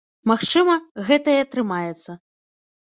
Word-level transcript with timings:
Магчыма, 0.31 0.77
гэта 1.11 1.37
і 1.37 1.45
атрымаецца. 1.45 2.19